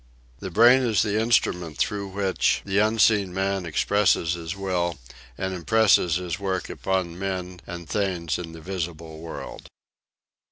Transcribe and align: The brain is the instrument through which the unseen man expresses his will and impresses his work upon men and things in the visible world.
The 0.39 0.49
brain 0.49 0.81
is 0.81 1.03
the 1.03 1.21
instrument 1.21 1.77
through 1.77 2.07
which 2.07 2.63
the 2.65 2.79
unseen 2.79 3.31
man 3.35 3.67
expresses 3.67 4.33
his 4.33 4.55
will 4.55 4.97
and 5.37 5.53
impresses 5.53 6.15
his 6.15 6.39
work 6.39 6.71
upon 6.71 7.19
men 7.19 7.59
and 7.67 7.87
things 7.87 8.39
in 8.39 8.53
the 8.53 8.61
visible 8.61 9.19
world. 9.19 9.67